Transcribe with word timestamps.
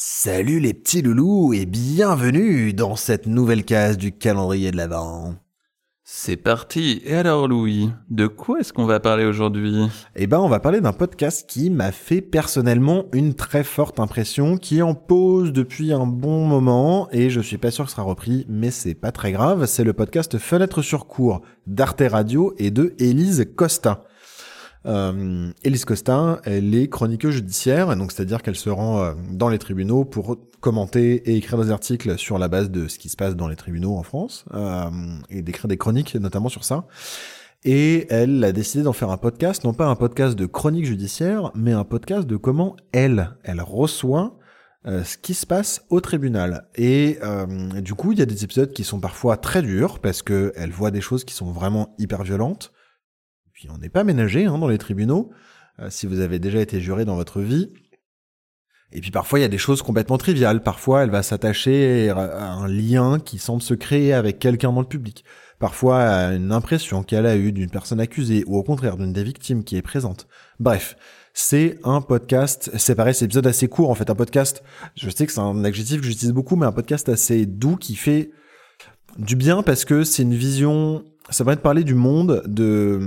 Salut 0.00 0.60
les 0.60 0.74
petits 0.74 1.02
loulous 1.02 1.52
et 1.52 1.66
bienvenue 1.66 2.72
dans 2.72 2.94
cette 2.94 3.26
nouvelle 3.26 3.64
case 3.64 3.98
du 3.98 4.12
calendrier 4.12 4.70
de 4.70 4.76
l'Avent. 4.76 5.34
C'est 6.04 6.36
parti. 6.36 7.02
Et 7.04 7.16
alors 7.16 7.48
Louis, 7.48 7.90
de 8.08 8.28
quoi 8.28 8.60
est-ce 8.60 8.72
qu'on 8.72 8.84
va 8.84 9.00
parler 9.00 9.24
aujourd'hui? 9.24 9.88
Eh 10.14 10.28
ben, 10.28 10.38
on 10.38 10.48
va 10.48 10.60
parler 10.60 10.80
d'un 10.80 10.92
podcast 10.92 11.50
qui 11.50 11.68
m'a 11.68 11.90
fait 11.90 12.20
personnellement 12.20 13.06
une 13.12 13.34
très 13.34 13.64
forte 13.64 13.98
impression, 13.98 14.56
qui 14.56 14.82
en 14.82 14.94
pose 14.94 15.52
depuis 15.52 15.92
un 15.92 16.06
bon 16.06 16.46
moment 16.46 17.08
et 17.10 17.28
je 17.28 17.40
suis 17.40 17.58
pas 17.58 17.72
sûr 17.72 17.82
que 17.82 17.90
ce 17.90 17.96
sera 17.96 18.06
repris, 18.06 18.46
mais 18.48 18.70
c'est 18.70 18.94
pas 18.94 19.10
très 19.10 19.32
grave. 19.32 19.66
C'est 19.66 19.82
le 19.82 19.94
podcast 19.94 20.38
Fenêtre 20.38 20.80
sur 20.80 21.08
cours 21.08 21.40
d'Arte 21.66 22.04
Radio 22.08 22.54
et 22.58 22.70
de 22.70 22.94
Élise 23.00 23.48
Costa. 23.56 24.04
Euh, 24.88 25.50
Elise 25.64 25.84
Costa, 25.84 26.40
elle 26.44 26.74
est 26.74 26.88
chroniqueuse 26.88 27.34
judiciaire, 27.34 27.94
donc 27.94 28.10
c'est-à-dire 28.10 28.42
qu'elle 28.42 28.56
se 28.56 28.70
rend 28.70 29.00
euh, 29.00 29.12
dans 29.30 29.50
les 29.50 29.58
tribunaux 29.58 30.04
pour 30.06 30.38
commenter 30.60 31.30
et 31.30 31.36
écrire 31.36 31.62
des 31.62 31.70
articles 31.70 32.16
sur 32.16 32.38
la 32.38 32.48
base 32.48 32.70
de 32.70 32.88
ce 32.88 32.98
qui 32.98 33.10
se 33.10 33.16
passe 33.16 33.36
dans 33.36 33.48
les 33.48 33.56
tribunaux 33.56 33.96
en 33.96 34.02
France, 34.02 34.46
euh, 34.54 34.88
et 35.28 35.42
d'écrire 35.42 35.68
des 35.68 35.76
chroniques 35.76 36.14
notamment 36.14 36.48
sur 36.48 36.64
ça. 36.64 36.86
Et 37.64 38.06
elle 38.08 38.42
a 38.42 38.52
décidé 38.52 38.82
d'en 38.82 38.94
faire 38.94 39.10
un 39.10 39.18
podcast, 39.18 39.64
non 39.64 39.74
pas 39.74 39.86
un 39.86 39.96
podcast 39.96 40.38
de 40.38 40.46
chronique 40.46 40.86
judiciaire, 40.86 41.50
mais 41.54 41.72
un 41.72 41.84
podcast 41.84 42.26
de 42.26 42.36
comment 42.36 42.76
elle, 42.92 43.36
elle 43.42 43.60
reçoit 43.60 44.38
ce 44.86 45.18
qui 45.18 45.34
se 45.34 45.44
passe 45.44 45.84
au 45.90 46.00
tribunal. 46.00 46.68
Et 46.76 47.18
du 47.82 47.94
coup, 47.94 48.12
il 48.12 48.20
y 48.20 48.22
a 48.22 48.26
des 48.26 48.44
épisodes 48.44 48.72
qui 48.72 48.84
sont 48.84 49.00
parfois 49.00 49.36
très 49.36 49.60
durs 49.60 49.98
parce 49.98 50.22
que 50.22 50.52
elle 50.54 50.70
voit 50.70 50.92
des 50.92 51.00
choses 51.00 51.24
qui 51.24 51.34
sont 51.34 51.50
vraiment 51.50 51.96
hyper 51.98 52.22
violentes. 52.22 52.72
Puis 53.58 53.68
on 53.74 53.78
n'est 53.78 53.88
pas 53.88 54.04
ménagé 54.04 54.44
hein, 54.44 54.56
dans 54.56 54.68
les 54.68 54.78
tribunaux, 54.78 55.32
euh, 55.80 55.90
si 55.90 56.06
vous 56.06 56.20
avez 56.20 56.38
déjà 56.38 56.60
été 56.60 56.80
juré 56.80 57.04
dans 57.04 57.16
votre 57.16 57.40
vie. 57.40 57.72
Et 58.92 59.00
puis 59.00 59.10
parfois 59.10 59.40
il 59.40 59.42
y 59.42 59.44
a 59.44 59.48
des 59.48 59.58
choses 59.58 59.82
complètement 59.82 60.16
triviales. 60.16 60.62
Parfois 60.62 61.02
elle 61.02 61.10
va 61.10 61.24
s'attacher 61.24 62.08
à 62.10 62.52
un 62.52 62.68
lien 62.68 63.18
qui 63.18 63.38
semble 63.38 63.60
se 63.60 63.74
créer 63.74 64.12
avec 64.12 64.38
quelqu'un 64.38 64.72
dans 64.72 64.80
le 64.80 64.86
public. 64.86 65.24
Parfois 65.58 66.02
à 66.02 66.34
une 66.34 66.52
impression 66.52 67.02
qu'elle 67.02 67.26
a 67.26 67.36
eue 67.36 67.50
d'une 67.50 67.68
personne 67.68 67.98
accusée 67.98 68.44
ou 68.46 68.56
au 68.56 68.62
contraire 68.62 68.96
d'une 68.96 69.12
des 69.12 69.24
victimes 69.24 69.64
qui 69.64 69.76
est 69.76 69.82
présente. 69.82 70.28
Bref, 70.60 70.96
c'est 71.34 71.80
un 71.82 72.00
podcast, 72.00 72.70
c'est 72.76 72.94
pareil, 72.94 73.12
c'est 73.12 73.24
épisode 73.24 73.48
assez 73.48 73.66
court 73.66 73.90
en 73.90 73.96
fait, 73.96 74.08
un 74.08 74.14
podcast, 74.14 74.62
je 74.94 75.10
sais 75.10 75.26
que 75.26 75.32
c'est 75.32 75.40
un 75.40 75.64
adjectif 75.64 76.00
que 76.00 76.06
j'utilise 76.06 76.32
beaucoup, 76.32 76.54
mais 76.54 76.66
un 76.66 76.72
podcast 76.72 77.08
assez 77.08 77.44
doux 77.44 77.74
qui 77.74 77.96
fait 77.96 78.30
du 79.18 79.34
bien 79.34 79.64
parce 79.64 79.84
que 79.84 80.04
c'est 80.04 80.22
une 80.22 80.34
vision 80.34 81.04
ça 81.30 81.44
va 81.44 81.52
être 81.52 81.62
parler 81.62 81.84
du 81.84 81.94
monde 81.94 82.42
de 82.46 82.98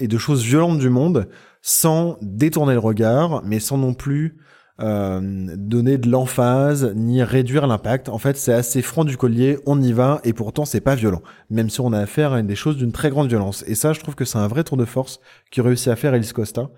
et 0.00 0.08
de 0.08 0.18
choses 0.18 0.42
violentes 0.42 0.78
du 0.78 0.90
monde 0.90 1.28
sans 1.62 2.18
détourner 2.20 2.74
le 2.74 2.78
regard, 2.78 3.42
mais 3.44 3.58
sans 3.58 3.78
non 3.78 3.94
plus 3.94 4.36
euh, 4.80 5.54
donner 5.56 5.98
de 5.98 6.10
l'emphase 6.10 6.92
ni 6.96 7.22
réduire 7.22 7.66
l'impact. 7.66 8.08
En 8.08 8.18
fait, 8.18 8.36
c'est 8.36 8.52
assez 8.52 8.82
franc 8.82 9.04
du 9.04 9.16
collier, 9.16 9.58
on 9.66 9.80
y 9.80 9.92
va 9.92 10.20
et 10.24 10.32
pourtant 10.32 10.64
c'est 10.64 10.80
pas 10.80 10.94
violent, 10.94 11.22
même 11.48 11.70
si 11.70 11.80
on 11.80 11.92
a 11.92 11.98
affaire 12.00 12.32
à 12.32 12.42
des 12.42 12.56
choses 12.56 12.76
d'une 12.76 12.92
très 12.92 13.08
grande 13.08 13.28
violence. 13.28 13.64
Et 13.66 13.74
ça, 13.76 13.92
je 13.92 14.00
trouve 14.00 14.14
que 14.14 14.24
c'est 14.24 14.38
un 14.38 14.48
vrai 14.48 14.64
tour 14.64 14.76
de 14.76 14.84
force 14.84 15.20
qui 15.50 15.60
réussit 15.60 15.88
à 15.88 15.96
faire 15.96 16.14
Elise 16.14 16.32
Costa. 16.32 16.70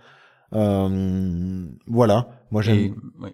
Euh, 0.52 1.66
voilà, 1.86 2.28
moi 2.50 2.62
j'aime. 2.62 2.78
Et, 2.78 2.94
oui. 3.20 3.30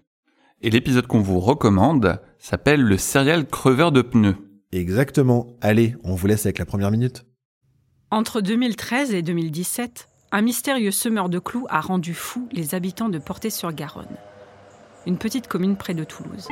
et 0.61 0.71
l'épisode 0.71 1.07
qu'on 1.07 1.21
vous 1.21 1.41
recommande 1.41 2.21
s'appelle 2.39 2.83
le 2.83 2.97
serial 2.97 3.47
creveur 3.47 3.91
de 3.93 4.01
pneus. 4.01 4.37
Exactement. 4.71 5.49
Allez, 5.61 5.97
on 6.05 6.15
vous 6.15 6.27
laisse 6.29 6.47
avec 6.47 6.59
la 6.59 6.67
première 6.67 6.91
minute. 6.91 7.27
Entre 8.13 8.43
2013 8.43 9.15
et 9.15 9.23
2017, 9.23 10.11
un 10.33 10.43
mystérieux 10.43 10.91
semeur 10.91 11.31
de 11.31 11.39
clous 11.39 11.65
a 11.71 11.81
rendu 11.81 12.13
fous 12.13 12.47
les 12.53 12.75
habitants 12.75 13.09
de 13.09 13.19
Portée-sur-Garonne, 13.19 14.19
une 15.07 15.17
petite 15.17 15.49
commune 15.49 15.79
près 15.79 15.95
de 15.95 16.05
Toulouse. 16.05 16.47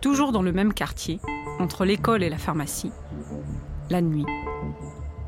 Toujours 0.00 0.30
dans 0.30 0.42
le 0.42 0.52
même 0.52 0.72
quartier, 0.74 1.18
entre 1.58 1.84
l'école 1.84 2.22
et 2.22 2.30
la 2.30 2.38
pharmacie, 2.38 2.92
la 3.90 4.00
nuit, 4.00 4.26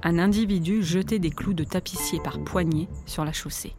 un 0.05 0.21
individu 0.21 0.85
jetait 0.85 1.19
des 1.19 1.31
clous 1.31 1.55
de 1.55 1.65
tapissier 1.65 2.21
par 2.21 2.39
poignée 2.39 2.89
sur 3.05 3.25
la 3.25 3.33
chaussée. 3.33 3.75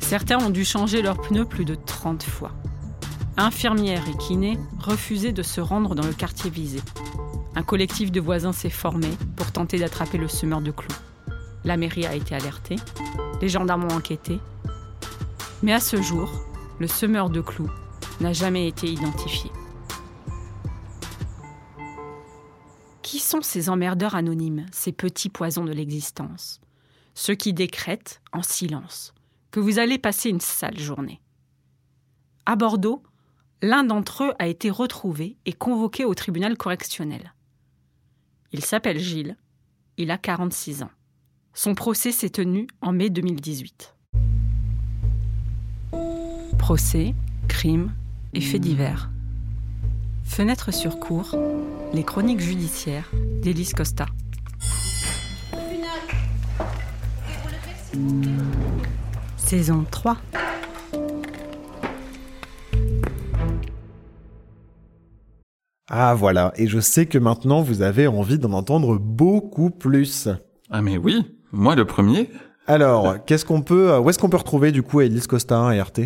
Certains 0.00 0.44
ont 0.44 0.50
dû 0.50 0.64
changer 0.64 1.00
leurs 1.00 1.20
pneus 1.20 1.46
plus 1.46 1.64
de 1.64 1.76
30 1.76 2.24
fois. 2.24 2.50
Infirmières 3.36 4.08
et 4.08 4.16
kinés 4.18 4.58
refusaient 4.80 5.32
de 5.32 5.44
se 5.44 5.60
rendre 5.60 5.94
dans 5.94 6.04
le 6.04 6.12
quartier 6.12 6.50
visé. 6.50 6.80
Un 7.54 7.62
collectif 7.62 8.10
de 8.10 8.20
voisins 8.20 8.52
s'est 8.52 8.70
formé 8.70 9.08
pour 9.36 9.52
tenter 9.52 9.78
d'attraper 9.78 10.16
le 10.16 10.28
semeur 10.28 10.62
de 10.62 10.70
clous. 10.70 10.96
La 11.64 11.76
mairie 11.76 12.06
a 12.06 12.14
été 12.14 12.34
alertée, 12.34 12.76
les 13.40 13.48
gendarmes 13.48 13.84
ont 13.84 13.96
enquêté. 13.96 14.40
Mais 15.62 15.72
à 15.72 15.80
ce 15.80 16.00
jour, 16.00 16.30
le 16.78 16.86
semeur 16.86 17.28
de 17.28 17.40
clous 17.40 17.70
n'a 18.20 18.32
jamais 18.32 18.66
été 18.68 18.86
identifié. 18.90 19.50
Qui 23.02 23.18
sont 23.18 23.42
ces 23.42 23.68
emmerdeurs 23.68 24.14
anonymes, 24.14 24.66
ces 24.72 24.92
petits 24.92 25.28
poisons 25.28 25.64
de 25.64 25.72
l'existence? 25.72 26.60
Ceux 27.14 27.34
qui 27.34 27.52
décrètent, 27.52 28.22
en 28.32 28.42
silence, 28.42 29.12
que 29.50 29.60
vous 29.60 29.78
allez 29.78 29.98
passer 29.98 30.30
une 30.30 30.40
sale 30.40 30.78
journée. 30.78 31.20
À 32.46 32.56
Bordeaux, 32.56 33.02
l'un 33.60 33.84
d'entre 33.84 34.24
eux 34.24 34.32
a 34.38 34.48
été 34.48 34.70
retrouvé 34.70 35.36
et 35.44 35.52
convoqué 35.52 36.06
au 36.06 36.14
tribunal 36.14 36.56
correctionnel. 36.56 37.34
Il 38.54 38.62
s'appelle 38.62 38.98
Gilles, 38.98 39.36
il 39.96 40.10
a 40.10 40.18
46 40.18 40.82
ans. 40.82 40.90
Son 41.54 41.74
procès 41.74 42.12
s'est 42.12 42.28
tenu 42.28 42.66
en 42.82 42.92
mai 42.92 43.08
2018. 43.08 43.96
Procès, 46.58 47.14
crimes 47.48 47.94
et 48.34 48.42
faits 48.42 48.60
divers. 48.60 49.10
Fenêtre 50.22 50.72
sur 50.72 50.98
cours, 50.98 51.34
les 51.94 52.04
chroniques 52.04 52.40
judiciaires 52.40 53.10
d'Élise 53.40 53.72
Costa. 53.72 54.06
Saison 59.38 59.86
3. 59.90 60.18
Ah 65.90 66.14
voilà, 66.14 66.52
et 66.56 66.68
je 66.68 66.78
sais 66.78 67.06
que 67.06 67.18
maintenant 67.18 67.60
vous 67.60 67.82
avez 67.82 68.06
envie 68.06 68.38
d'en 68.38 68.52
entendre 68.52 68.98
beaucoup 68.98 69.70
plus. 69.70 70.28
Ah 70.70 70.80
mais 70.80 70.96
oui, 70.96 71.36
moi 71.50 71.74
le 71.74 71.84
premier. 71.84 72.30
Alors, 72.66 73.24
qu'est-ce 73.24 73.44
qu'on 73.44 73.62
peut, 73.62 73.98
où 73.98 74.08
est-ce 74.08 74.18
qu'on 74.18 74.28
peut 74.28 74.36
retrouver 74.36 74.70
du 74.70 74.82
coup 74.82 75.00
Elise 75.00 75.26
Costa 75.26 75.74
et 75.74 75.80
Arte? 75.80 76.00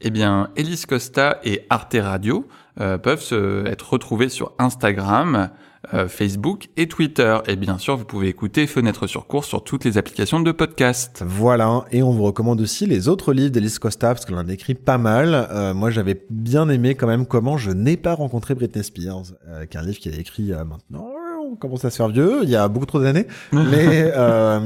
Eh 0.00 0.10
bien, 0.10 0.50
Elise 0.56 0.86
Costa 0.86 1.40
et 1.44 1.66
Arte 1.70 1.96
Radio 2.00 2.46
euh, 2.80 2.98
peuvent 2.98 3.20
se, 3.20 3.66
être 3.66 3.92
retrouvés 3.92 4.28
sur 4.28 4.52
Instagram, 4.58 5.50
euh, 5.92 6.08
Facebook 6.08 6.68
et 6.76 6.88
Twitter. 6.88 7.38
Et 7.46 7.56
bien 7.56 7.78
sûr, 7.78 7.96
vous 7.96 8.04
pouvez 8.04 8.28
écouter 8.28 8.66
Fenêtre 8.66 9.06
sur 9.06 9.26
cours 9.26 9.44
sur 9.44 9.62
toutes 9.62 9.84
les 9.84 9.98
applications 9.98 10.40
de 10.40 10.52
podcast. 10.52 11.22
Voilà, 11.26 11.84
et 11.90 12.02
on 12.02 12.12
vous 12.12 12.22
recommande 12.22 12.60
aussi 12.60 12.86
les 12.86 13.08
autres 13.08 13.32
livres 13.32 13.50
d'Elise 13.50 13.78
Costa, 13.78 14.08
parce 14.08 14.24
qu'elle 14.24 14.36
en 14.36 14.48
a 14.48 14.52
écrit 14.52 14.74
pas 14.74 14.98
mal. 14.98 15.48
Euh, 15.50 15.74
moi, 15.74 15.90
j'avais 15.90 16.24
bien 16.30 16.68
aimé 16.68 16.94
quand 16.94 17.06
même 17.06 17.26
Comment 17.26 17.58
je 17.58 17.70
n'ai 17.70 17.96
pas 17.96 18.14
rencontré 18.14 18.54
Britney 18.54 18.84
Spears, 18.84 19.32
euh, 19.48 19.66
qui 19.66 19.76
est 19.76 19.80
un 19.80 19.84
livre 19.84 19.98
qu'elle 19.98 20.14
a 20.14 20.18
écrit 20.18 20.52
euh, 20.52 20.64
maintenant. 20.64 21.08
On 21.50 21.56
commence 21.56 21.84
à 21.84 21.90
se 21.90 21.96
faire 21.96 22.08
vieux, 22.08 22.40
il 22.44 22.48
y 22.50 22.56
a 22.56 22.68
beaucoup 22.68 22.86
trop 22.86 23.00
d'années, 23.00 23.26
mais 23.52 24.12
euh, 24.14 24.60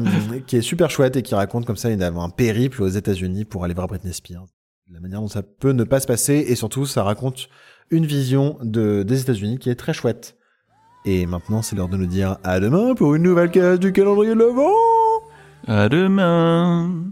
qui 0.46 0.56
est 0.56 0.62
super 0.62 0.90
chouette 0.90 1.16
et 1.16 1.22
qui 1.22 1.34
raconte 1.34 1.64
comme 1.64 1.76
ça 1.76 1.88
une, 1.90 2.02
un 2.02 2.28
périple 2.28 2.82
aux 2.82 2.88
États-Unis 2.88 3.44
pour 3.46 3.64
aller 3.64 3.74
voir 3.74 3.86
Britney 3.88 4.12
Spears. 4.12 4.46
La 4.94 5.00
manière 5.00 5.21
dont 5.21 5.28
ça 5.28 5.43
peut 5.43 5.72
ne 5.72 5.82
pas 5.82 5.99
se 5.99 6.06
passer, 6.06 6.44
et 6.47 6.55
surtout, 6.55 6.87
ça 6.87 7.03
raconte 7.03 7.49
une 7.91 8.06
vision 8.06 8.56
de, 8.62 9.03
des 9.03 9.22
États-Unis 9.22 9.59
qui 9.59 9.69
est 9.69 9.75
très 9.75 9.93
chouette. 9.93 10.37
Et 11.05 11.27
maintenant, 11.27 11.62
c'est 11.62 11.75
l'heure 11.75 11.88
de 11.88 11.97
nous 11.97 12.06
dire 12.06 12.38
à 12.44 12.60
demain 12.60 12.94
pour 12.94 13.16
une 13.16 13.25
nouvelle 13.25 13.50
case 13.50 13.81
du 13.81 13.93
calendrier 13.93 14.35
de 14.35 14.38
l'Avent. 14.38 14.70
À 15.67 15.88
demain 15.88 17.11